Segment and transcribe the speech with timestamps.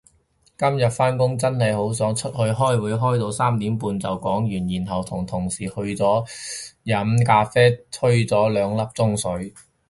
[0.57, 6.27] 今日返工真係好爽，出去開會開到三點半就講完，然後同同事去咗
[6.85, 9.53] 飲咖啡吹咗兩粒鐘水